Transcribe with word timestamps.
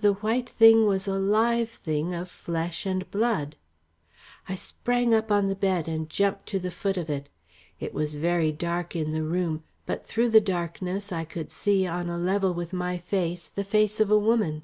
The 0.00 0.12
white 0.12 0.48
thing 0.48 0.86
was 0.86 1.08
a 1.08 1.14
live 1.18 1.68
thing 1.70 2.14
of 2.14 2.30
flesh 2.30 2.86
and 2.86 3.10
blood. 3.10 3.56
I 4.48 4.54
sprang 4.54 5.12
up 5.12 5.32
on 5.32 5.48
the 5.48 5.56
bed 5.56 5.88
and 5.88 6.08
jumped 6.08 6.46
to 6.50 6.60
the 6.60 6.70
foot 6.70 6.96
of 6.96 7.10
it. 7.10 7.28
It 7.80 7.92
was 7.92 8.14
very 8.14 8.52
dark 8.52 8.94
in 8.94 9.10
the 9.10 9.24
room, 9.24 9.64
but 9.84 10.06
through 10.06 10.28
the 10.30 10.40
darkness, 10.40 11.10
I 11.10 11.24
could 11.24 11.50
see, 11.50 11.84
on 11.84 12.08
a 12.08 12.16
level 12.16 12.54
with 12.54 12.72
my 12.72 12.96
face, 12.96 13.48
the 13.48 13.64
face 13.64 13.98
of 13.98 14.08
a 14.08 14.16
woman. 14.16 14.62